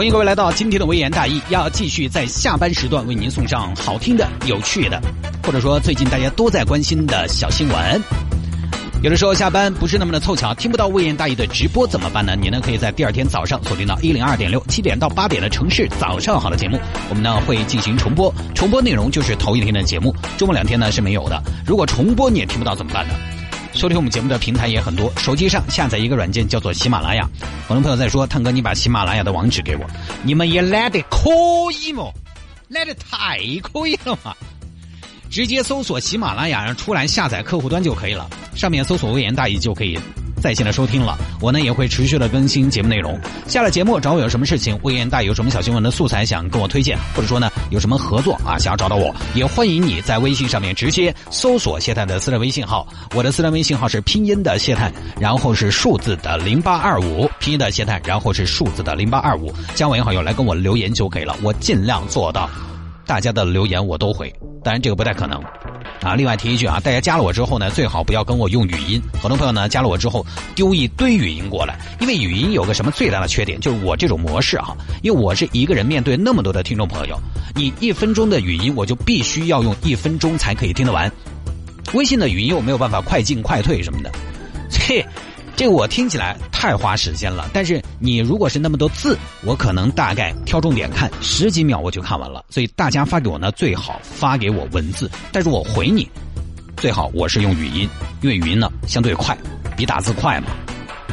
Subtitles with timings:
[0.00, 4.98] 欢迎各位来到今天的微言大义，要继续在下班时段为您送上好听的、有趣的，
[5.44, 8.02] 或者说最近大家都在关心的小新闻。
[9.02, 12.34] 有的时候下班不是那么的凑巧，听不到微言大义的直播怎么办呢？
[12.34, 16.80] 你呢可以在第二天早上锁定到一零二点六七点到八点的城市早上好的节目，
[17.10, 21.42] 我们呢会进行重播，重播内容就是头一天的节目，周末两天呢是没有的。
[21.66, 23.12] 如果重播你也听不到怎么办呢？
[23.72, 27.28] 收听我们节目的平台也很多，手机上下载一个软件叫做喜马拉雅。
[27.66, 29.86] 很多朋友在说，探哥你把喜马拉雅的网址给我，
[30.22, 31.30] 你们也懒得可
[31.80, 32.12] 以么？
[32.68, 34.34] 懒得太可以了嘛！
[35.30, 38.28] 直接搜索喜马拉雅，然后出来下载客户端就可以了。
[38.54, 39.98] 上面搜索“微言大义”就可以
[40.40, 41.18] 在线的收听了。
[41.40, 43.18] 我呢也会持续的更新节目内容。
[43.46, 52.86] 下了节目找我有什么事情，魏延大有什么小新闻的素材想跟我推荐，或者说呢有什么合作啊想要找到我，也欢迎你在微信上面直接搜索谢探的私人微信号。
[53.14, 61.36] 我的私人微信号是拼音的谢探，然后是数字的零八二五，拼音的谢探，然后是数字的零八二五，加我好友来跟我留言就可以了。
[61.42, 62.48] 我尽量做到。
[63.10, 65.36] 大家的留言我都回，当然这个不太可能，
[66.00, 66.14] 啊！
[66.14, 69.02] 另外提一句啊，大家加了我之后呢，最好不要跟我用语音。
[69.20, 77.18] 很多朋友呢加了我之后丢一堆语音过来，因为语音有个什么最大的缺点，就是我这种模式哈，因为我是一个人面对那么多的听众朋友，
[77.56, 81.10] 你一分钟的语音我就必须要用一分钟才可以听得完。
[81.92, 84.12] 微信的语音又没有办法快进快退什么的，
[84.70, 85.04] 切。
[85.60, 92.42] 这个我听起来太花时间了，但是你如果是那么多字，我可能大概挑重点看十几秒我就看完了。
[92.48, 96.08] 所以大家发给我呢，最好发给我文字，但是我回你，
[96.78, 97.86] 最好我是用语音，
[98.22, 99.36] 因为语音呢相对快，
[99.76, 100.46] 比打字快嘛。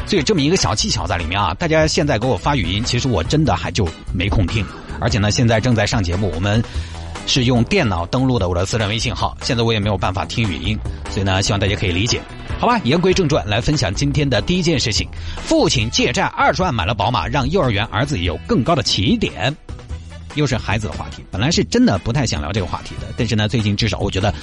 [0.06, 4.66] 所以这么一个小技巧在里面啊，大家现在给我发语音，其实我真的还就没空听，
[5.02, 6.64] 而且呢现在正在上节目，我们
[7.26, 10.80] 是用电脑登录的我的私人微信号，现在我也没有办法听语音，
[11.10, 12.22] 所以呢希望大家可以理解。
[12.60, 15.08] 好吧，言归正传，来分享今天的第一件事情：
[15.38, 19.56] 父亲借债二十万买了宝马，让幼儿园儿子有更高的起点。
[20.34, 24.34] 又是孩子的话题，本来是真的不太想聊这个话题的，但是呢，最近至少我觉得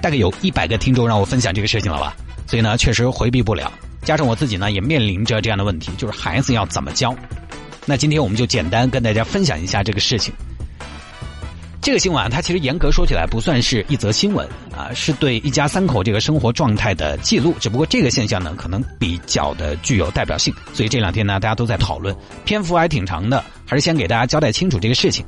[0.00, 2.16] 大概有一百个听众让我分享这个事情了吧，
[2.46, 3.72] 所以呢，确实回避不了。
[4.02, 7.12] 加上我自己呢，也面临着这样的问题，就是孩子要怎么教。
[7.84, 10.32] 那今天我们就简单跟大家分享一下这个事情。
[11.86, 14.44] 这个新闻啊，它其实严格说起来不算是一则新闻
[14.76, 17.54] 啊，是对一家三口这个生活状态的记录。
[17.60, 22.12] 只不过这个现象呢，可能比较的具有代表性，所以这两天呢，大家都在讨论，
[22.44, 23.44] 篇幅还挺长的。
[23.64, 25.24] 还是先给大家交代清楚这个事情。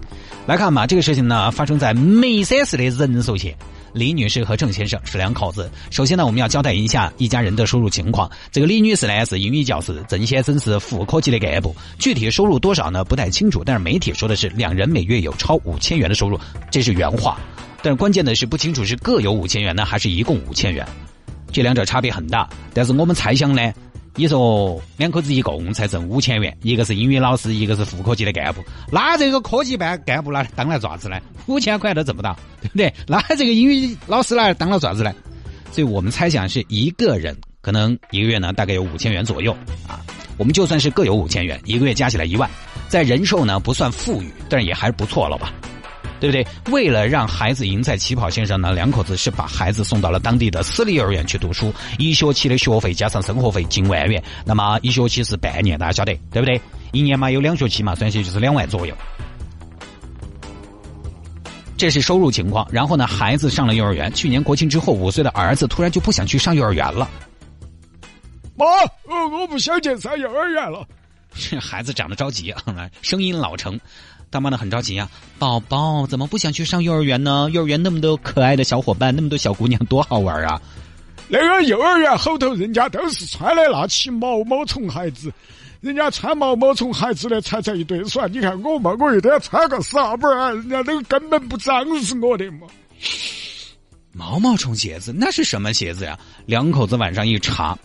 [0.46, 3.54] 来看吧，这个事情呢，发生在眉山市的仁寿县。
[3.92, 5.70] 李女士和郑先生是两口子。
[5.90, 8.30] 首先呢，我们要交代一下一家人的收入情况。
[8.50, 11.74] 这个李女士呢是英语教师，郑先生是副科级的干部。
[11.98, 13.04] 具体收入多少呢？
[13.04, 13.62] 不太清楚。
[13.64, 16.38] 但是媒体说的是两人每月有超五千元的收入，
[16.70, 17.38] 这是原话。
[17.82, 20.86] 但是关键的是不清楚是各有五千元呢，还是一共五千元？
[21.52, 22.48] 这两者差别很大。
[22.74, 23.72] 但是我们猜想呢。
[24.18, 31.20] 你说两口子一共才挣五千元，一个是英语老师，一个是副科级的干部，那这个科级班干部拿来当来做啥子呢？
[31.46, 32.92] 五千块都挣不到，对不对？
[33.06, 35.14] 那这个英语老师拿来当了做啥子呢？
[35.70, 40.04] 所以我们猜想是一个人可能一个月呢大概有五千元左右啊。
[40.36, 42.50] 我们就算是各有五千元，一个月加起来一万，
[42.88, 45.54] 在人寿呢不算富裕，但也还是不错了吧。
[46.20, 46.46] 对不对？
[46.72, 54.22] 为了让孩子赢在起跑线上呢，两口子是把孩子送到了当地的私立幼儿园去读书，一学期的学费加上生活费近万元。
[54.44, 56.60] 那么一学期是半年，大家晓得对不对？
[56.92, 58.94] 一年嘛有两学期嘛，算下就是两万左右。
[61.76, 62.66] 这是收入情况。
[62.72, 64.12] 然后呢，孩子上了幼儿园。
[64.12, 67.08] 去年国庆之后，五岁的儿子突然就不想去上幼儿园了。
[68.56, 68.66] 妈，
[69.06, 70.84] 我不想去上幼儿园了。
[71.60, 73.78] 孩子长得着急啊，声音老成。
[74.30, 75.08] 大妈呢很着急呀，
[75.38, 77.48] 宝宝怎么不想去上幼儿园呢？
[77.52, 80.60] 幼儿园那么多可爱的小伙伴，那么多小姑娘，多好玩啊！
[81.28, 85.32] 那个幼儿园后头人家都是穿的那起毛毛虫孩子，
[85.80, 88.26] 人家穿毛毛虫孩子的才在一堆耍。
[88.26, 90.50] 你看我嘛，我一定要穿个啥本儿啊？
[90.50, 92.66] 人家那个根本不脏死我的嘛！
[94.12, 96.18] 毛毛虫鞋子那是什么鞋子呀？
[96.44, 97.78] 两口子晚上一查。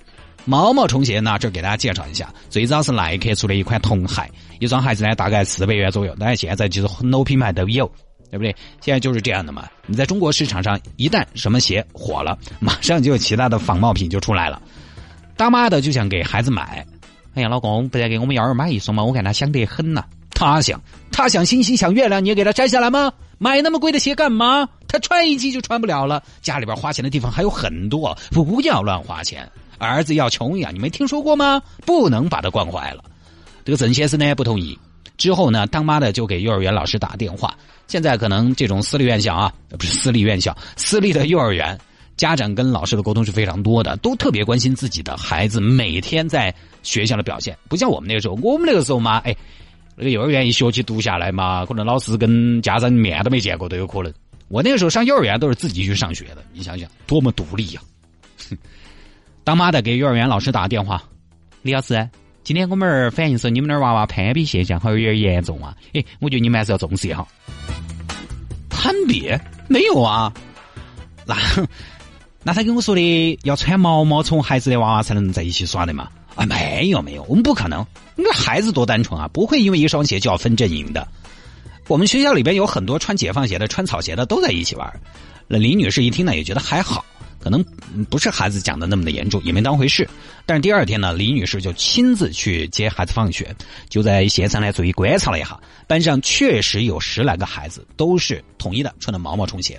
[0.46, 1.38] 毛毛虫鞋呢？
[1.40, 4.30] 这给大家介绍一下，最早是耐克出的一款童鞋，
[4.60, 7.90] 一双鞋子呢大概四百元左右，当然现在其实很多品牌都有，
[8.30, 8.54] 对不对？
[8.82, 9.68] 现在就是这样的嘛。
[9.86, 14.62] 你在中国市场上一旦什么鞋火了，马上就有其他的仿冒品就出来了。
[15.38, 16.86] 大妈的就想给孩子买，
[17.36, 19.04] 哎呀，老公，不然给我们幺儿买一双嘛？
[19.04, 20.82] 我看他想得很呐，他想，
[21.12, 23.12] 他想星星像月亮，你也给他摘下来吗？
[23.38, 24.68] 买那么贵的鞋干嘛？
[24.88, 26.22] 他穿一季就穿不了了。
[26.42, 29.50] 家里边花钱的地方还有很多，不要乱花钱。
[29.84, 31.62] 儿子要穷养，你没听说过吗？
[31.86, 33.04] 不能把他惯坏了。
[33.66, 34.78] 这个曾先生呢不同意。
[35.16, 37.56] 之后呢，当妈的就给幼儿园老师打电话。
[37.88, 41.78] 现在可能这种私立院校啊，不是私立院校，私立的幼儿园，
[42.18, 47.56] 家长跟老师的沟通是非常多的，都特别关心自己的孩子每天在学校的表现。
[47.70, 49.36] 不像我们那个时候，我们那个时候嘛，哎，
[49.96, 54.12] 那个幼儿园一学期读下来嘛，可能老师跟家长面都没见过都有可能。
[54.48, 57.82] 我那个时候上幼儿园都是自己去上学的，你想想多么独立呀！
[59.44, 61.04] 当妈的给幼儿园老师打电话，
[61.62, 62.10] 李老师。
[62.44, 65.74] 今天我们儿反映说你们那儿娃娃攀比现象好像有点严重啊！
[65.94, 67.26] 哎，我觉得你们还是要重视一下。
[68.70, 69.32] 攀比
[69.70, 70.34] 没有啊？
[71.26, 71.38] 那
[72.44, 76.10] 那他跟我说的要穿毛毛虫孩子的娃娃才能在一起耍的嘛？
[76.36, 77.86] 啊，没有没有，我们不可能。
[78.16, 81.08] 那孩子多单纯啊，不会因为一双鞋就要分阵营的。
[81.88, 85.02] 我们学校里边有很多穿解放鞋的、穿草鞋的都在一起玩。
[85.48, 87.06] 那李女士一听呢，也觉得还好。
[87.44, 87.62] 可能
[88.10, 90.08] 不是孩子讲的那么的严重，也没当回事。
[90.46, 93.54] 但是第二天呢，李女士就亲自去接孩子放学，
[93.90, 99.78] 就在现场呢注意观察了一下，班上确实有十来个孩子都是统一的穿的毛毛虫鞋，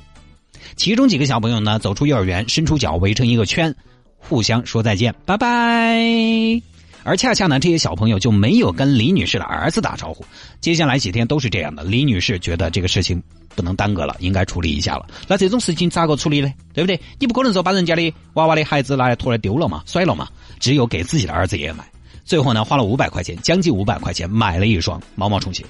[0.77, 3.75] 其中几个小朋友呢走出幼儿园，伸出脚围成一个圈，
[4.19, 6.74] 互相说再见，拜拜。
[7.05, 10.25] 而恰恰呢，这些小朋友就没有跟李女士的儿子打招呼。
[10.61, 11.85] 接下来几天都是这样的。
[11.85, 13.23] 李女士觉得这个事情
[13.55, 15.07] 不能耽搁了，应该处理一下了。
[15.29, 16.51] 那这种事情咋个处理呢？
[16.73, 16.99] 对不对？
[17.19, 20.29] 你不可能说把人家的娃娃的孩子拿来拖来丢了嘛，摔了嘛？
[20.59, 21.85] 只有给自己的儿子也买。
[22.25, 25.63] 最后呢，花了五百块钱，将近五百块钱买了一双毛毛虫鞋。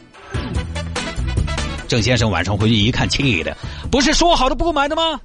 [1.88, 3.56] 郑先生晚上回去一看，气的，
[3.90, 5.20] 不是说好的不买的吗？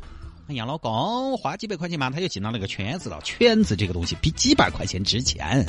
[0.48, 3.20] 哎呀，老公，花几百块钱嘛，他就进到那个圈子了。
[3.24, 5.64] 圈子这个东西比几百块钱值钱。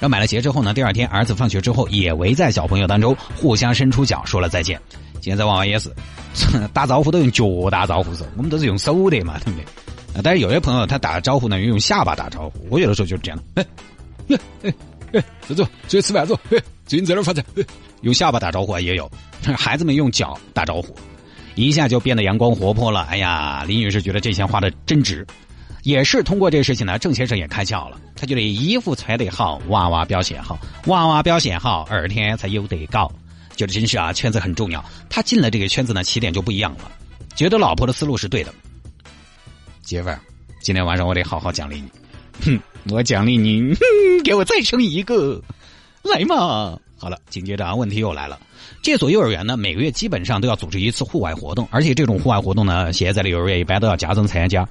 [0.00, 4.80] 然后买了鞋之后呢，第二天儿子放学之后也围在小朋友当中，互相伸出脚说了再见。
[5.20, 5.92] 现在娃娃也是
[6.72, 9.64] 打招呼都用脚打招呼，是，我们都是用手的嘛，对不对？
[10.14, 12.66] 啊，但是有些朋友他打招呼呢，用下巴打招呼。
[12.70, 13.66] 我有的时候就是这样，哎，
[14.62, 14.74] 哎，
[15.12, 16.34] 哎，走走，出去吃饭走，
[16.86, 17.44] 最近在哪儿发展？
[18.00, 19.10] 用下巴打招呼也有，
[19.54, 20.96] 孩子们用脚打招呼，
[21.56, 23.02] 一下就变得阳光活泼了。
[23.10, 25.26] 哎呀，李女士觉得这钱花的真值。
[25.82, 27.98] 也是通过这个事情呢，郑先生也开窍了。
[28.14, 33.10] 他觉得衣服穿得好，娃娃表现好，娃娃表现好，二天才有得搞。
[33.56, 34.84] 觉得真是啊，圈子很重要。
[35.08, 36.90] 他进了这个圈子呢，起点就不一样了。
[37.34, 38.52] 觉得老婆的思路是对的。
[39.82, 40.20] 媳妇儿，
[40.62, 41.88] 今天晚上我得好好奖励你。
[42.42, 42.60] 哼，
[42.90, 43.74] 我奖励你，
[44.22, 45.42] 给我再生一个，
[46.02, 46.78] 来嘛。
[46.96, 48.38] 好了，紧接着啊，问题又来了。
[48.82, 54.66] 这所幼儿园呢，每个月基本上都要组织一次户外活动，而且这种户外活动呢，现在的幼儿园一般都要家长参加。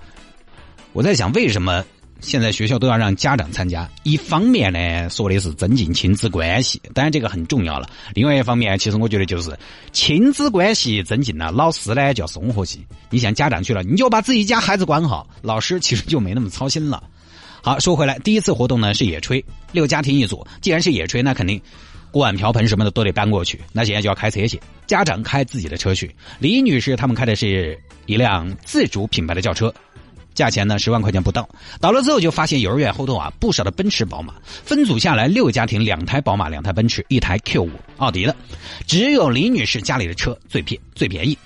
[0.99, 1.81] 我在想，为什么
[2.19, 3.89] 现在学校都要让家长参加？
[4.03, 7.89] 一方面呢，说的是增进亲子关系，当然这个很重要了。
[8.13, 9.57] 另外一方面，其实我觉得就是
[9.93, 12.79] 亲子关系增进了，老师呢就要松活些。
[13.09, 17.01] 你像家长去了，你就把自己家孩子管好，老师其实就没那么操心了。
[17.63, 19.41] 好，说回来，第一次活动呢是野炊，
[19.71, 20.45] 六家庭一组。
[20.59, 21.61] 既然是野炊，那肯定
[22.11, 23.57] 锅碗瓢盆什么的都得搬过去。
[23.71, 26.13] 那现在就要开车去，家长开自己的车去。
[26.39, 29.73] 李女士他们开的是一辆自主品牌的轿车。
[30.39, 31.47] 价钱呢十万块钱不到，
[31.81, 38.33] 到了之后就发现幼儿园后头啊不少的奔驰、宝马，分组下来六个家庭两台宝马、两台奔驰、一台 Q 五奥迪的，
[38.87, 41.37] 只有李女士家里的车最便最便宜。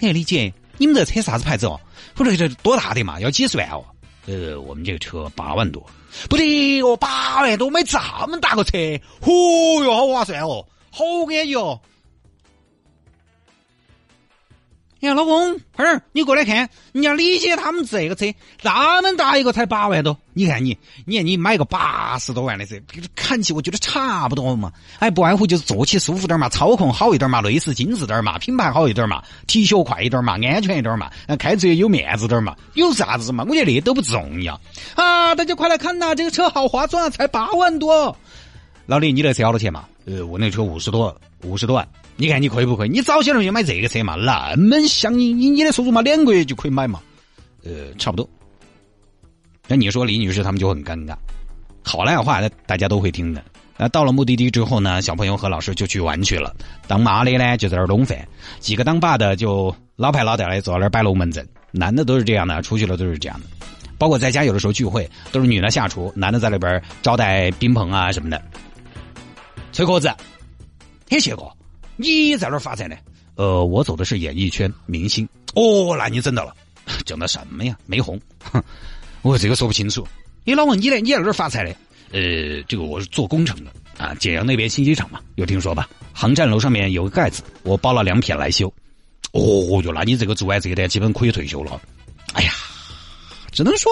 [0.00, 1.78] 哎，李姐，你们这车啥子牌子哦？
[2.16, 3.20] 我说这多大的嘛？
[3.20, 3.84] 要几十万哦？
[4.24, 5.84] 呃，我们这个车八万多，
[6.30, 8.78] 不得哦，八万多买这么大个车，
[9.20, 11.78] 嚯哟，好划算哦，好安逸哦。
[15.00, 18.26] 哎呀，老公，快点，你过来看，人家李姐他们这个车
[18.64, 20.76] 那么大一个才八万多，你看你，
[21.06, 22.74] 你看你买个八十多万的车，
[23.14, 24.72] 看起我觉得差不多嘛。
[24.98, 33.44] 哎，不外乎就是坐起舒服点嘛，操控好一点嘛，内饰精致点嘛，品牌好一点嘛，提学快一点嘛，安全一点嘛，开车有面子点嘛，有啥子嘛？
[33.48, 34.60] 我觉得那都不重要
[34.96, 35.32] 啊！
[35.36, 38.16] 大家快来看呐，这个车好划算，才八万多。
[38.86, 39.84] 老李，你那车好多钱嘛？
[40.06, 41.86] 呃，我那车五十多，五十多万。
[42.20, 42.88] 你看你可以不可以？
[42.88, 47.00] 你早些时候就买这个车嘛，那么香，你以你的收入嘛，两个月就可以买嘛，
[47.62, 48.28] 呃，差不多。
[49.68, 51.14] 那你说李女士他们就很尴尬，
[51.84, 53.40] 好赖话那大家都会听的。
[53.76, 56.52] 那到了目的地之后呢，小朋友和老师就去玩去了。
[56.88, 58.18] 当妈的呢就在那儿弄饭，
[58.58, 61.46] 几个当爸的就老派老带的坐在那儿摆龙门阵。
[61.70, 63.46] 男的都是这样的，出去了都是这样的。
[63.96, 68.42] 包括在家有的时候聚会，都是女的下厨，男的在那边招待宾朋啊什么的。
[69.70, 70.12] 崔壳子，
[71.08, 71.42] 嘿，谢哥。
[72.00, 72.96] 你在哪儿发财呢？
[73.34, 75.28] 呃，我走的是演艺圈明星。
[75.54, 76.54] 哦，那你整到了，
[77.04, 77.76] 整的什么呀？
[77.86, 78.18] 没红。
[79.22, 80.06] 我这个说不清楚。
[80.44, 80.96] 你老问你呢？
[81.00, 81.70] 你在哪儿发财的？
[82.12, 85.88] 呃，这个我是做工程的啊，简阳那边新机场嘛，有听说吧？
[86.12, 88.72] 航站楼上面有个盖子，我包了两片来修。
[89.32, 91.80] 哦哟，那你这个做完这个呢，基本可以退休了。
[92.34, 92.52] 哎呀，
[93.50, 93.90] 只能说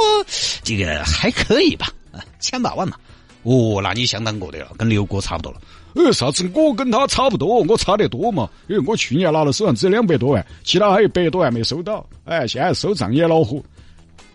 [0.62, 1.92] 这个还可以吧，
[2.38, 2.96] 千把万嘛。
[3.42, 5.60] 哦，那你相当过得了，跟刘哥差不多了。
[5.96, 8.48] 呃，啥子我跟他差不多，我差得多嘛。
[8.68, 12.06] 因为我去年拿了手上只有两百多万，其他还有百多万没收到。
[12.24, 13.62] 哎，现在收账也恼火。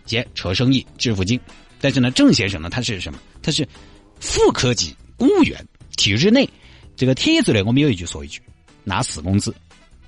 [0.04, 1.38] 接扯生意致富经，
[1.80, 3.18] 但是呢，郑先生呢，他是什么？
[3.40, 3.66] 他是
[4.18, 5.64] 副科级公务员，
[5.96, 6.48] 体制内。
[6.96, 8.40] 这个体制内，我们有一句说一句，
[8.82, 9.54] 拿死工资。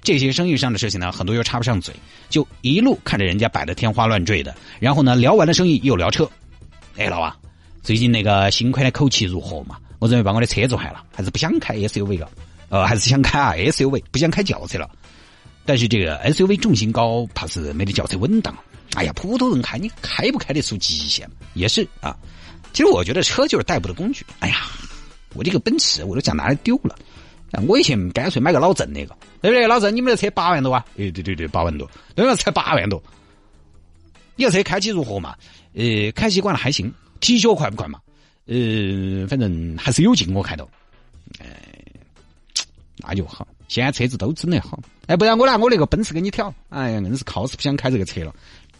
[0.03, 1.95] 这些生意上的事情呢，很多又插不上嘴，
[2.29, 6.29] 就一路看着人家摆的天花乱坠的，然后呢，聊完了生意又聊车。
[6.97, 7.35] 哎，老王。
[7.83, 9.77] 最近那个新款的口气如何嘛？
[10.05, 12.31] 我准备把我的车做换了，还是不想开 SUV 了？
[12.69, 14.87] 呃，还是想开啊 SUV，不想开轿车了。
[15.65, 18.55] 但是这个 SUV 重心高，怕是没得轿车稳当。
[18.97, 21.27] 哎呀，普通人开你开不开得出极限？
[21.55, 22.15] 也是啊。
[22.75, 24.27] 其实我觉得车就是代步的工具。
[24.41, 24.67] 哎呀，
[25.33, 26.95] 我这个奔驰我都讲哪里丢了？
[27.67, 29.67] 我以前干脆买个老郑那个，对不对？
[29.67, 30.85] 老郑，你们的车八万多啊？
[30.99, 33.03] 哎，对对对，八万多，那个才八万多。
[34.37, 35.35] 你这车开起如何嘛？
[35.73, 36.93] 呃，开习惯了还行。
[37.21, 37.99] 提脚快不快嘛？
[38.47, 40.69] 呃，反正还是有劲，我看到。
[41.41, 41.47] 哎，
[42.99, 43.47] 那就好。
[43.69, 44.79] 现在车子都整得好。
[45.07, 46.55] 哎，不然我拿我那个奔驰给你挑。
[46.69, 48.35] 哎呀，硬是靠是不想开这个车了。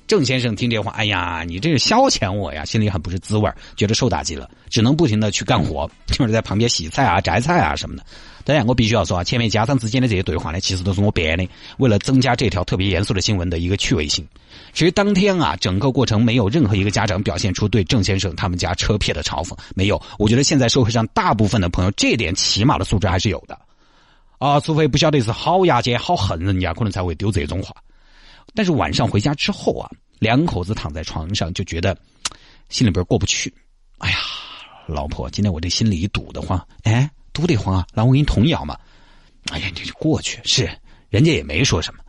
[0.07, 8.05] 郑先生听这话，哎呀，你这是消遣我呀，心里很不是滋味觉得受打击了，只能不停的去干活，就是在旁边洗菜啊、摘菜啊什么的。
[8.45, 14.27] 当然，我必须要说啊，前面家长之间的这些对话呢，其实都是我编的，为了增加这条特别严肃的新闻的一个趣味性。
[14.75, 20.01] 其实当天啊，整个过程没有任何一个家长表现出对郑先生他们家车撇的嘲讽，没有。
[20.19, 23.59] 我觉得现在社会上大部分的朋友，这点起码的素质还是有的，
[24.37, 27.75] 啊，除非不晓得是好牙尖、好恨人家，可能才会丢这种话。
[28.55, 31.97] 但是晚上回家之后啊，两口子躺在床上就觉得
[32.69, 33.53] 心里边过不去。
[33.99, 34.17] 哎呀，
[34.87, 37.11] 老婆，今天我这心里堵得慌，哎。
[37.35, 37.85] 堵得慌啊！
[37.93, 38.79] 那我给你通药嘛。
[39.51, 40.41] 哎呀，你就过去。
[40.45, 40.71] 是，
[41.09, 42.01] 人家也没说什么。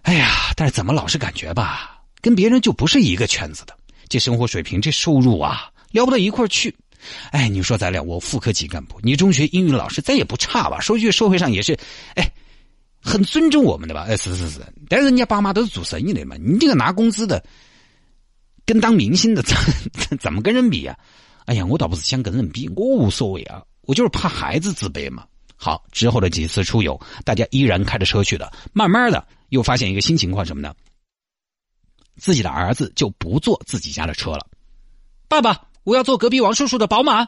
[0.00, 3.76] 哎呀，但是怎么老是感觉吧，跟别人就不是一个圈子的。
[4.08, 6.74] 这生活水平，这收入啊，聊不到一块去。
[7.32, 10.80] 哎，你说咱俩，我副科级干部，你中学英语老师，咱也不差吧？
[10.80, 11.78] 说句社会上也是，
[12.14, 12.26] 哎，
[13.02, 14.04] 很尊重我们的吧？
[14.08, 14.60] 哎，是是是。
[14.88, 17.42] 但是人家爸妈都是做生意的嘛，你这个拿工资的，
[18.64, 19.56] 跟当明星的怎
[20.20, 20.98] 怎么跟人比呀？
[21.46, 23.62] 哎呀，我倒不是想跟人比，我无所谓啊。
[23.82, 25.24] 我就是怕孩子自卑嘛。
[25.56, 28.52] 好，之后的几次出游，大家依然开着车去的。
[28.72, 30.74] 慢慢的，又发现一个新情况，什么呢？
[32.16, 34.46] 自己的儿子就不坐自己家的车了。
[35.26, 37.26] 爸爸，我要坐隔壁王叔叔的宝马。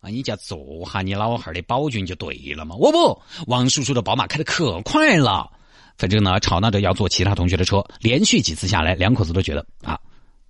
[0.00, 0.58] 啊，你家坐
[0.92, 2.76] 下你老汉的宝骏就对了嘛。
[2.76, 5.50] 我不，王叔叔的宝马开的可快了。
[5.98, 7.84] 反正呢，吵闹着要坐其他同学的车。
[8.00, 9.98] 连续几次下来，两口子都觉得啊，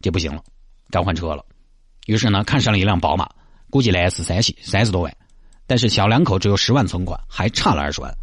[0.01, 0.43] 这不行了，
[0.91, 1.45] 该换车了。
[2.07, 3.29] 于是呢，看上了一辆宝马。
[3.69, 5.17] 估计呢是三系，三十多万，
[5.67, 8.17] 但是小两口只有十万存款，还差了二十万。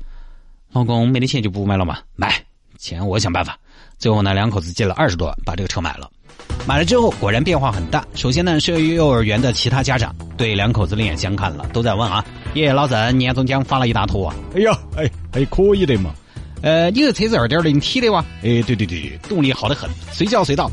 [0.71, 2.33] 老公没得钱就不买了嘛，买
[2.77, 3.59] 钱我想办法。
[3.97, 6.09] 最后呢，两口子借了二十多万把这个车买了。
[6.65, 8.05] 买了之后果然变化很大。
[8.15, 14.35] 首先呢，是幼儿园的其他家长对两口子另眼相看了，都在问啊：爷爷老郑年终奖发了一大坨啊！
[14.55, 16.11] 哎呀，哎还可以的嘛。
[16.61, 18.23] 呃，你这车子二点零 T 的哇？
[18.43, 20.71] 哎，对对对，动力好得很，随叫随到。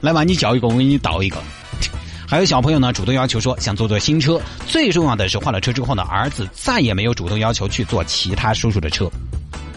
[0.00, 1.36] 来嘛，你叫一个，我给你倒一个。
[2.28, 4.40] 还有小朋友呢，主动要求说想坐坐新车。
[4.68, 9.10] 最重要的是，换了车之后呢，儿子再也没有主动要求去坐其他叔叔的车。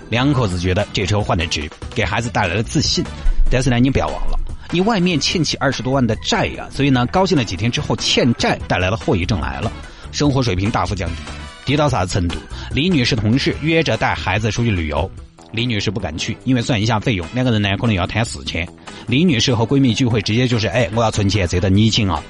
[0.10, 3.03] 两口子觉得这车换的值，给孩子带来了自信。
[3.50, 4.39] 但是呢，你不要忘了，
[4.72, 6.67] 你外面欠起二十多万的债呀。
[6.72, 9.72] 所以呢，高兴了几天之后，欠债带来了后遗症来了，
[10.12, 11.22] 生活水平大幅降低，
[11.65, 12.36] 低到啥程度？
[12.72, 15.10] 李女士同事约着带孩子出去旅游，
[15.51, 18.67] 李女士不敢去，因为算一下费用，两个人呢可能要摊四千。
[19.07, 22.22] 李女士和闺蜜聚会，直接就是哎，我要存钱，这得你请啊。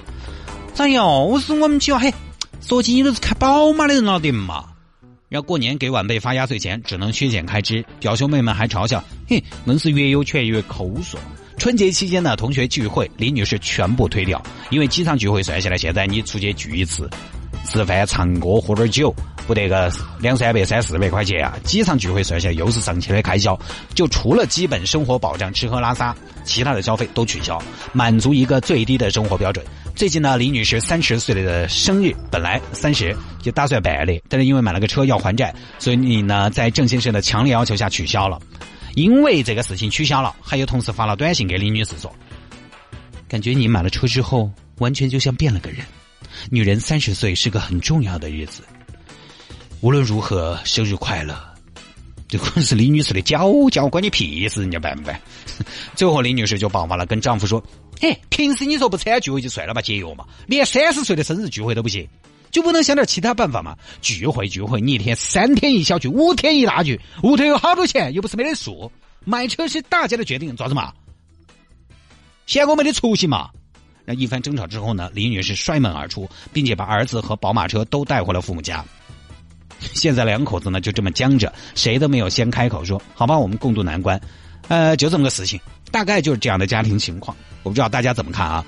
[0.73, 1.99] 咋又是我们去啊？
[1.99, 2.13] 嘿，
[2.61, 4.65] 说起你都是开宝马的人了的嘛。
[5.29, 7.83] 要过年给晚辈发压岁钱，只能削减开支。
[7.99, 11.19] 表兄妹们还嘲笑，嘿，硬是越有钱越抠索。
[11.65, 17.09] 春节期间呢同学聚会，李女士全部推掉，因为几场聚会算下来，现在你出去聚一次，
[17.65, 19.11] 吃饭、唱歌、喝点酒，
[19.47, 21.57] 不得个两三百、三四百块钱啊！
[21.63, 23.59] 几场聚会算下来，又是上千的开销。
[23.95, 27.59] 就除了基本生活保障，吃喝拉撒，其他的消费都取消，
[27.93, 29.65] 满足一个最低的生活标准。
[29.95, 38.39] 最近呢，李女士三十岁的生日，本来三十就打算办的，但是因为买了个车要还债，所以你呢在郑先生的强烈要求下取消了。
[38.95, 42.13] 因为这个事情取消了，还有同事发了短信给李女士说
[43.27, 45.85] ：“感觉你买了车之后，完全就像变了个人。
[46.49, 48.63] 女人三十岁是个很重要的日子，
[49.81, 51.37] 无论如何，生日快乐。”
[52.27, 55.21] 这可是李女士的娇娇，关你屁事，人家办不办？
[55.93, 57.63] 最后李女士就爆发了，跟丈夫说。
[58.01, 62.05] 嘿，平时你说不参加聚会就算了吧，节约嘛，连三十岁的生日聚会都不行，
[62.55, 63.75] 就不能想点其他办法吗？
[64.01, 68.89] 聚会聚会，你一天三天一小聚，五天一大聚，屋头有好多钱，又不是没得数。
[69.25, 70.93] 买车是大家的决定，咋子嘛？
[72.45, 73.49] 嫌我没得出息嘛？
[74.05, 78.85] 那一番争吵之后呢，李女士摔门而出，并且把儿子和宝马车都带回了父母家。
[79.93, 84.17] 现在两口子呢就这么僵着，谁都没有先开口说：“好吧，我们共度难关。”
[84.69, 85.59] 呃，就这么个事情，
[85.91, 87.35] 大概就是这样的家庭情况。
[87.63, 88.65] 我不知道大家怎么看啊？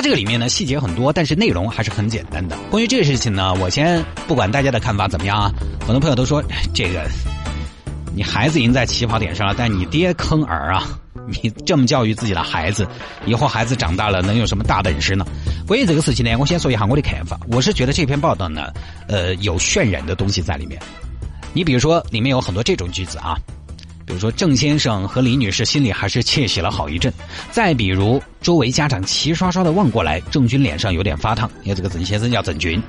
[0.00, 2.56] 它这个里面呢细节很多，但是内容还是很简单的。
[2.70, 5.52] 关于这个事情呢，我先不管大家的看法怎么样啊。
[5.80, 6.42] 很多朋友都说
[6.72, 7.06] 这个。
[8.14, 10.98] 你孩子赢在起跑点上了，但你爹坑儿啊！
[11.26, 12.88] 你这么教育自己的孩子，
[13.26, 15.22] 以后孩子长大了能有什么大本事呢？
[15.66, 17.38] 关于这个事情呢，我先说一下我的看法。
[17.48, 18.72] 我是觉得这篇报道呢，
[19.06, 20.80] 呃，有渲染的东西在里面。
[21.52, 23.38] 你比如说，里面有很多这种句子啊，
[24.10, 27.14] 比如说郑先生和李女士心里还是窃喜了好一阵。
[27.52, 32.82] 再比如，周围家长齐刷刷的望过来，郑军脸上有点发烫，因为这个郑先生叫郑军。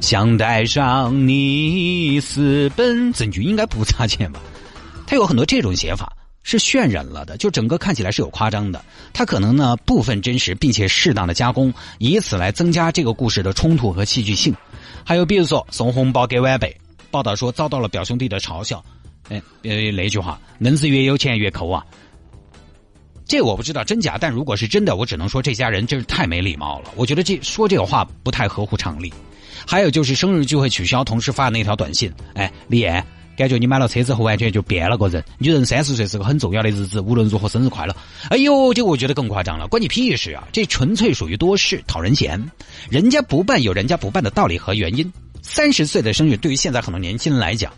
[0.00, 4.40] 想带上你私奔，郑钧应该不差钱吧？
[5.06, 6.12] 他有很多这种写法，
[6.42, 8.84] 是渲染了的，就整个看起来是有夸张的。
[9.12, 14.52] 他可能呢部分真实，并且适当的加工，以此来增加这个故事的冲突和戏剧性。
[15.04, 16.76] 还有比如说送红包给晚辈，
[17.12, 18.84] 报道说遭到了表兄弟的嘲笑，
[19.28, 21.84] 哎，呃那句话，能是越有钱越抠啊。
[23.26, 26.90] 这我不知道真假，但如果是真的，我只能说这家人真是太没礼貌了。
[26.96, 29.12] 我觉得这说这个话不太合乎常理。
[29.66, 33.04] 还有就是生日聚会取消，同事发的那条短信，哎，李艳，
[33.36, 35.22] 感觉你买了车之后完全就变了个人。
[35.36, 37.94] 女人三十岁是个很重要的日子，无论如何生日快乐。
[38.30, 40.48] 哎呦，这我觉得更夸张了，关你屁事啊！
[40.50, 42.42] 这纯粹属于多事讨人嫌。
[42.88, 45.12] 人家不办有人家不办的道理和原因。
[45.42, 47.70] 三十岁的生日对于现在很多年轻人来讲。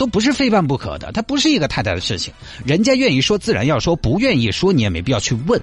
[0.00, 2.32] 都不是非办不可的，它不是一个太大的事情。
[2.64, 5.60] 人家愿意说，自然要说；不愿意说，你也没必要去问。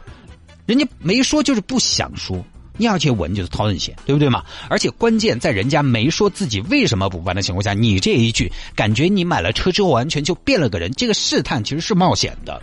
[0.67, 2.45] 人家没说，就是不想说。
[2.77, 4.43] 你要去问，就是讨人嫌，对不对嘛？
[4.69, 12.61] 而且关键在人家没说自己为什么不办的情况下，你这一句感觉你买了车之后完全就变了个人，这个试探其实是冒险的。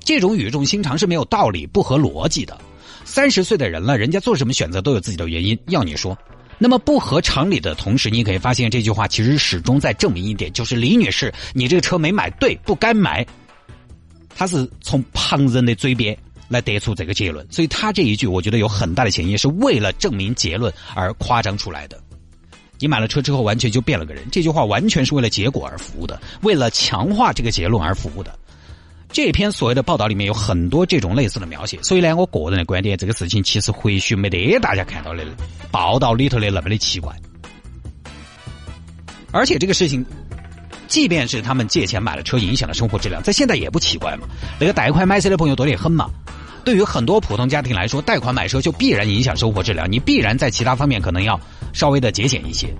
[0.00, 2.60] 这种语重心长是没有道理、不合逻辑的。
[3.04, 6.18] 三十岁的人了，人家做什么选择都有自己的原因，要你说。
[6.62, 13.26] 那么不合常理的同时，你可以发现这句话其实始终在证明一点，就是李女士，你这个车没买对，不该买。
[14.36, 22.00] 他是从旁人的嘴边来得出这个结论，所以他这一句我觉得有很大的潜意是为了证明结论而夸张出来的。
[22.78, 28.38] 你买了车之后完全就变了个人，这句话完全是为了结果而服务的，为了强化这个结论而服务的。
[29.12, 35.22] 这篇所谓的报道里面有很多这种类似的描写，所以呢，我个人的观点，这个事情其实或许没得大家看到的
[35.70, 37.14] 报道里头的那么的奇怪。
[39.30, 40.04] 而且这个事情，
[40.88, 44.26] 即便是他们借钱买了车，影响了生活质量，在现在也不奇怪嘛。
[44.58, 46.10] 那个贷款买车的朋友多得很嘛。
[46.64, 51.38] 对于很多普通家庭来说，贷款买车就必然影响生活质量，你必然在其他方面可能要
[51.72, 52.72] 稍微的节俭一些。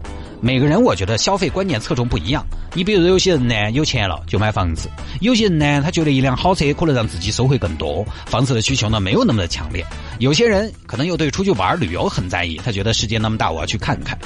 [0.45, 2.45] 每个人我觉得消费观念侧重不一样。
[2.75, 9.87] 你比如有些人呢有钱了就买房子，有些人呢他觉得一辆好车可能让自己收获更多，房子的需求呢没有那么的强烈。
[10.19, 14.19] 有些人可能又对出去玩旅游很在意，他觉得世界那么大我要去看看。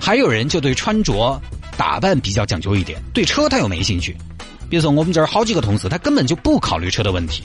[0.00, 1.42] 还有人就对穿着
[1.76, 4.16] 打扮比较讲究一点，对车他又没兴趣。
[4.70, 7.42] 比如说我们这儿好几个同事，他根本就不考虑车的问题。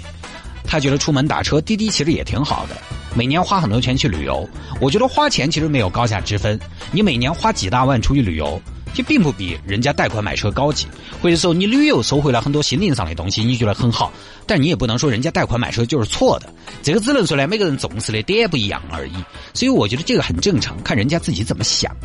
[0.64, 2.76] 他觉得出门打车滴滴其实也挺好的，
[3.16, 4.48] 每年花很多钱去旅游。
[4.80, 6.60] 我觉得花钱其实没有高下之分，
[6.92, 8.62] 你每年花几大万出去旅游，
[8.94, 10.88] 就并不比人家贷款买车高级。
[11.22, 14.12] 或者说你旅游收回来很多心灵上的东西，你觉得很好，
[14.48, 16.52] 但你也不能说人家贷款买车就是错的。
[16.82, 19.14] 这个只能说呢，每个人重视的点不一样而已。
[19.54, 21.96] 所以我觉得这个很正常，看人家自己怎么想，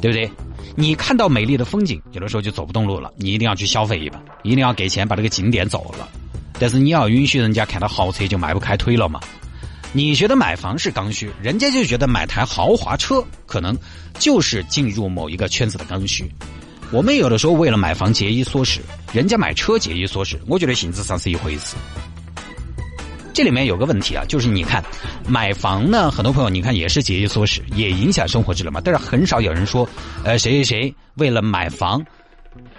[0.00, 0.30] 对不对？
[0.76, 6.08] 你看到美丽的风景，有的时候就走不动路了，你一定要去消费一把，一定要给钱把这个景点走了。
[6.58, 9.20] 但是你要允许人家看到豪车就迈不开腿了嘛？
[9.92, 13.78] 你觉得买房是刚需，人家就觉得买台豪华车可能
[14.18, 16.28] 就是进入某一个圈子的刚需。
[16.90, 18.80] 我们有的时候为了买房节衣缩食，
[19.12, 21.76] 人家买车节衣缩食，我觉得性质上是一回事。
[23.32, 24.84] 这里面有个问题啊，就是你看
[25.26, 28.80] 买房呢，很多朋友你看也是节衣缩食，也影响生活质量嘛。
[28.84, 29.88] 但是很少有人说，
[30.24, 32.04] 呃，谁谁谁为了买房，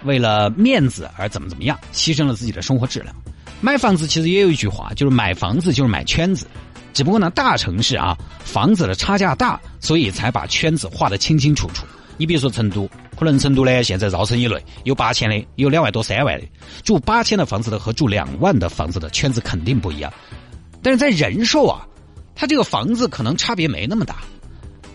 [0.04, 3.14] 为了面子而怎么怎么样，牺牲了自己的生活质量。
[3.60, 6.46] 买房子其实也有一句话，就是买房子就是买圈子，
[6.92, 11.84] 只不过呢，大城市啊，房子的差价大，所以才把圈子画得清清楚楚。
[12.18, 12.88] 你比如说成都，
[13.18, 16.46] 可能成都呢现在绕城以内有八千的，有两万多、三万的，
[16.82, 20.12] 住八千的房子的和住两万的房子的圈子肯定不一样。
[20.82, 21.86] 但是在人寿啊，
[22.34, 24.16] 它这个房子可能差别没那么大，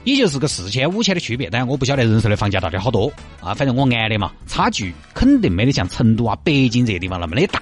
[0.04, 1.50] 也就是个四千、五千的区别。
[1.50, 7.62] 但我不晓得人寿的房价到底好多啊，反正我安的嘛，差距肯定没得像成都啊、北京这些地方那么的大。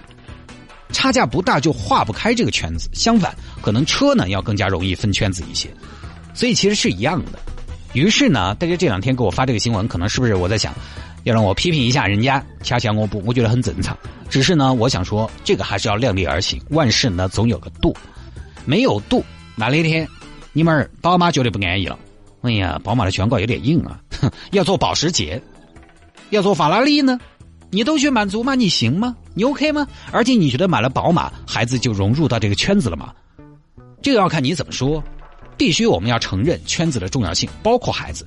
[0.91, 2.89] 差价不大就划不开这个圈子。
[2.93, 5.69] 相反，可能车呢要更加容易分圈子一些。
[6.33, 7.39] 所以其实是一样的。
[7.93, 10.73] 于是呢，大家这两天给我发这个新闻，可能是不是我在想，
[11.23, 12.43] 要让我批评一下人家？
[12.61, 13.97] 恰恰我不，我觉得很正常。
[14.29, 17.95] 只是呢，我想说，这个还是要量力而行，万事呢总有个度。
[18.65, 19.25] 没有度，
[19.55, 20.07] 那那天
[20.53, 21.97] 你们宝马觉得不安逸了。
[22.41, 23.99] 哎呀，宝马的宣告有点硬啊！
[24.51, 25.41] 要做保时捷，
[26.29, 27.19] 要做法拉利呢？
[27.71, 28.55] 你都去满足吗？
[28.55, 29.15] 你行吗？
[29.33, 29.87] 你 OK 吗？
[30.11, 33.13] 而且你觉得买了宝马，孩子就融入到这个圈子了吗？
[34.01, 35.03] 这个要看你怎么说。
[35.57, 38.25] 必须我们要承认圈子的重要性，包括孩子。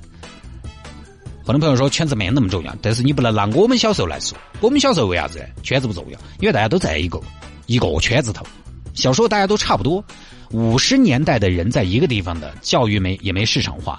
[1.44, 4.36] 很多朋友说圈子没那么重要，但是你不能拿我们小时候来说。
[4.60, 6.18] 我们小时候为啥子圈子不重要？
[6.40, 7.18] 因为大家都在一个
[7.66, 8.44] 一个圈子头。
[8.92, 10.04] 小时候大家都差不多。
[10.50, 13.98] 五十年代的人在一个地方的教育没也没市场化，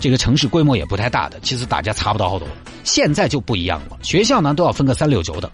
[0.00, 2.48] 这个城市规模也不太大的，其实大家差不到好多。
[2.82, 5.50] 现在就不一样了，学校呢都要分个三六九等。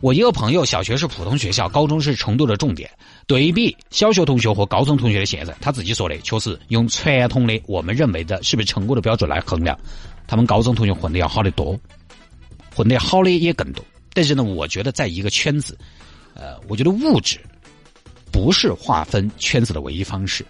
[0.00, 2.88] 我一个朋友小学是普通学校，高中是成都的重点。
[3.26, 9.78] 对比小学同学和高中同学的现在，他自己说的，确实用传统的我们认为的是不是成功的标准来衡量，
[10.26, 11.78] 他们高中同学混的要好得多，
[12.74, 13.84] 混的好的也更多。
[14.14, 15.76] 但是呢，我觉得在一个圈子，
[16.34, 17.38] 呃，我觉得物质。
[18.32, 20.46] 不是划分圈子的唯一方式，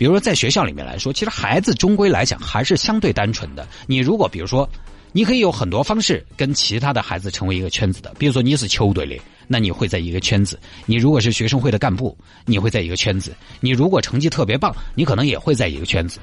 [0.00, 3.68] 比如说在学校里面来说，其实孩子终归来讲还是相对单纯的。
[3.86, 4.66] 你如果比如说，
[5.12, 9.14] 你可以有很多方式跟其他的孩子成为一个圈子的，比如说你是球队的，
[9.46, 16.18] 那你会在一个圈子；你如果是学生会的干部，你会在一个圈子；你如果成绩特别棒，你可能也会在一个圈子。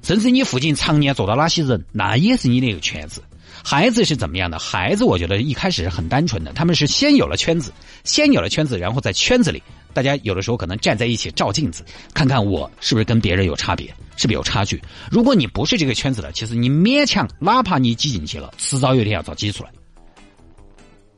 [0.00, 3.22] 甚至你附近常年坐到哪些人，那也是你的一个圈子。
[3.62, 4.58] 孩子是怎么样的？
[4.58, 7.70] 孩子我觉得一开始是很单纯的，他们是先有了圈子，
[8.02, 9.62] 先有了圈子，然后在圈子里。
[9.94, 14.82] 大家有的时候可能站在一起照镜子，看看我是不是跟别人有差别，是不是有差距。
[15.10, 19.70] 如果你不是这个圈子的，其实你勉强，哪怕你挤进去了，迟早有一天要遭挤出来。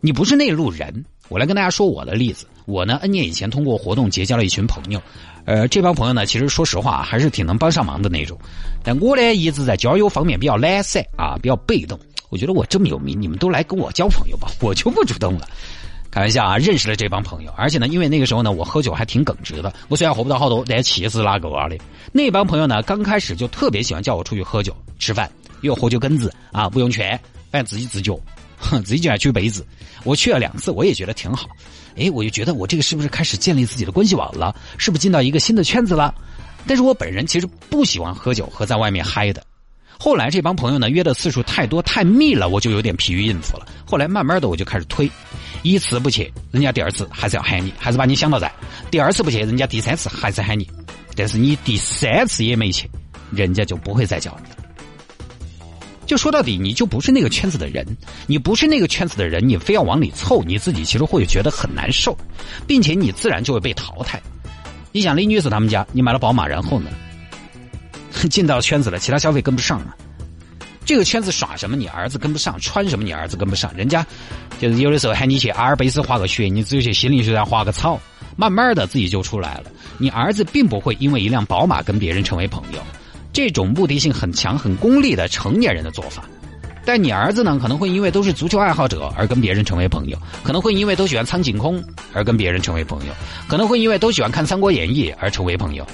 [0.00, 1.04] 你不是那路人。
[1.28, 2.46] 我来跟大家说我的例子。
[2.66, 5.02] 我呢，N 年以前通过活动结交了一群朋友，
[5.44, 8.38] 呃，这帮朋友呢，其实说实话还是挺能帮上忙的那种。
[8.84, 11.98] 但我呢，一直在交友方面比较懒散啊，比较被动。
[12.28, 15.48] 我觉得我这么有名，你们都来跟我交朋友吧，我就不主动了。
[16.16, 19.70] 开玩笑啊，认识了这帮朋友，而且呢，因为那个时候呢，我喝酒还挺耿直的。
[19.88, 21.76] 我虽然喝不到好多，但气势拉狗啊的。
[22.10, 27.10] 那帮朋友呢，刚开始就特别喜欢叫我出去喝酒、吃饭，有喝酒根子啊，不用劝，
[27.50, 28.18] 反正自己自酒，
[28.58, 29.62] 哼，自己就爱举杯子。
[30.04, 31.50] 我去了两次，我也觉得挺好。
[31.98, 34.56] 哎，我就觉得我这个是不是开始建立自己的关系网了？
[34.78, 36.14] 是不是进到一个新的圈子了？
[36.66, 39.44] 但是我本人其实不喜欢喝酒和在外面嗨的。
[39.98, 43.66] 后来这帮朋友呢约的次数太多太密了，我就有点疲于应付了。
[43.84, 45.10] 后来慢慢的我就开始推，
[45.62, 48.48] 一次不去，人家第二次还是要喊你，还是把你想到在；
[48.90, 50.68] 第二次不去，人家第三次还是喊你，
[51.16, 52.88] 但是你第三次也没去，
[53.32, 54.56] 人家就不会再叫你了。
[56.04, 57.84] 就说到底，你就不是那个圈子的人，
[58.28, 62.16] 你不是那个圈子的人，你非要往里凑，你自己其实会觉得很难受，
[62.66, 64.22] 并且你自然就会被淘汰。
[64.92, 66.90] 你想李女士他们家，你买了宝马，然后呢？
[68.30, 69.94] 进到圈子了，其他消费跟不上啊。
[70.84, 73.72] 这个圈子耍什么，你儿子跟不上；穿什么，你儿子跟不上。
[73.76, 74.06] 人家
[74.60, 78.00] 就是有的时候喊你去阿尔卑斯滑个雪，你只有去心灵学院滑个草，
[78.36, 79.64] 慢慢的自己就出来了。
[79.98, 82.78] 你儿子并不会因为一辆宝马跟别人成为朋友，
[83.32, 86.22] 这种目的性很强、很功利的成年人的做法。
[86.84, 93.12] 但你儿子呢，可能会因为都是足球爱好者而跟别人成为朋友，可能会因为都喜欢苍井空而跟别人成为朋友，
[93.48, 95.84] 可能会因为都喜欢看《三国演义》而成为朋友。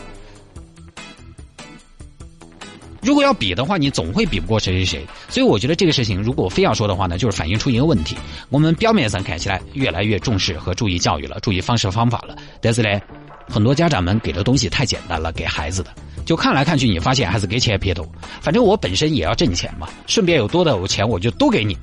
[3.03, 5.07] 如果要比的话，你总会比不过谁谁谁。
[5.29, 8.17] 所以我觉得这个事情，如果非要说的话呢，就是反映出一个问题：
[8.49, 13.01] 我们表面上看起来越来越重视和注意教育了，注意方式方法了，但是呢，
[13.49, 15.91] 很多家长们给的东西太简单了，给孩子的
[16.25, 18.09] 就看来看去，你发现还是给钱撇多。
[18.41, 21.77] 反正我本身也要挣钱嘛，顺便有多的钱我就都给你。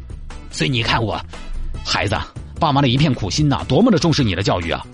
[0.51, 1.21] 所以你看我，
[1.83, 2.15] 孩子，
[2.61, 4.85] 爸妈的一片苦心呐，多么的重视你的教育啊！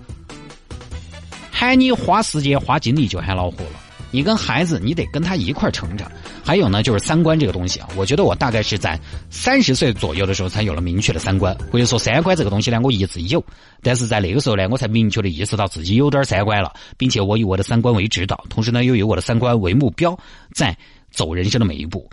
[1.51, 3.85] 喊你花时间花精力就喊恼火了。
[4.15, 6.10] 你跟孩子，你得跟他一块成长。
[6.41, 8.97] 还有呢，就是三观这个东西啊，我觉得我大概是在
[9.30, 11.54] 三十岁左右的时候才有了明确的三观。
[11.69, 13.43] 或者说，三观这个东西呢，我一直有，
[13.84, 20.17] 但是在那个时候呢，我才明确的意识到自己有点三观了，并且我以我的三观为指导，同时呢，又以我的三观为目标，
[20.54, 20.78] 在
[21.12, 22.10] 走人生的每一步。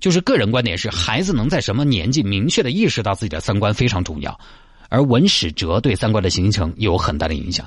[0.00, 4.38] 就是个人观点是，孩子能在什么年纪明确的意识到自己的三观非常重要，
[4.88, 7.64] 而文史哲对三观的形成有很大的影响。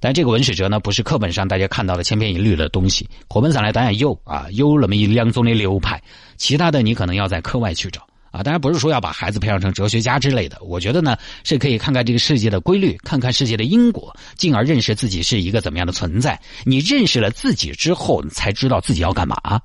[0.00, 3.06] 但这个文史哲呢，不是课本上大家看到的千篇一律的东西。
[3.28, 6.02] 课本上来，当然有啊，有那么一两种的流派，
[6.38, 8.42] 其他的你可能要在课外去找啊。
[8.42, 10.58] 当然不是说要把孩子培养成哲学家之类的。
[10.62, 16.40] 我觉得呢，是可以看看这个世界的规律，看看世界的因果，进而认识自己是一个怎么样的存在。
[16.64, 19.60] 你认识了自己之后，才知道自己要干嘛。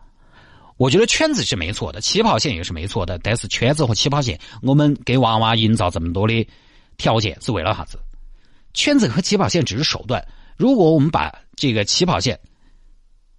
[0.75, 3.17] 我觉得圈子是没错的，起跑线也是没错的。
[3.23, 6.45] 但是圈子和起跑线，我们给娃娃营造这么多的
[6.97, 7.97] 条件，是为了啥子？
[8.75, 10.23] 圈子和起跑线只是手段。
[10.55, 12.39] 如果我们把这个起跑线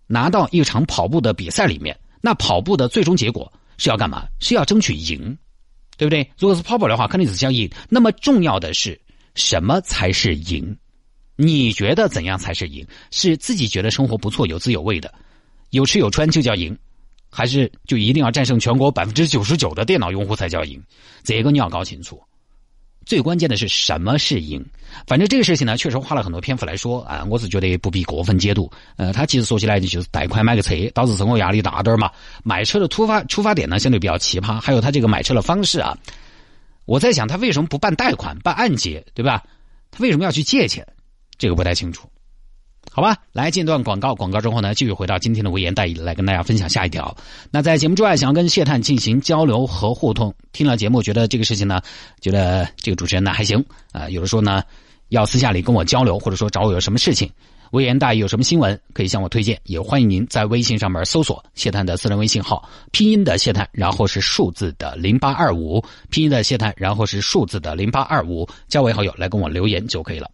[0.09, 4.27] 拿到一场跑步的比赛里面，那跑步的最终结果是要干嘛？
[4.41, 5.37] 是要争取赢，
[5.97, 6.29] 对不对？
[6.39, 7.71] 如果是跑步的话，肯定是想赢。
[7.89, 9.01] 那么重要的是
[9.35, 10.77] 什么才是赢？
[11.37, 12.87] 你觉得怎样才是赢？
[13.11, 15.13] 是自己觉得生活不错、有滋有味的，
[15.71, 16.77] 有吃有穿就叫赢，
[17.31, 20.83] 还是就一定要战胜全国百分之九十九的电脑用户才叫赢？
[21.23, 22.23] 这个你要搞清楚。
[23.07, 24.63] 最关键的是什么是赢？
[25.07, 28.69] 反正这个事情呢，确实花了很多篇幅来说啊，我是觉得不必过分解读。
[28.97, 32.11] 呃，他其实说起来就是贷款买个车，导致生活压力大点嘛。
[32.43, 35.97] 买车的突发出发点呢，相对比较奇葩，还有他这个买车的方式啊，
[36.85, 39.45] 我在想他为什么不办贷款、办按揭，对吧？
[39.93, 40.85] 他为什么要去借钱？
[41.39, 42.11] 这个不太清楚。
[42.97, 47.15] 好吧，来进段广告，广告之后呢，继续回到今天的微言大义，来跟大家分享下一条。
[47.51, 51.83] 那在节目之外，想要跟谢探进行交流和互动，听了节目觉得这个事情呢，
[52.23, 54.63] 觉得这个主持人呢还行啊，有的时候呢
[55.11, 57.31] 要私下里跟我交流，或者说找我有什么事情，
[57.73, 70.31] 微言大义有什么新闻可以向我推荐，也欢迎您在微信上面搜索谢探的私人微信号，拼音的谢探，然后是数字的零八二五，拼音的谢探，然后是数字的零八二五，加为好友来跟我留言就可以了。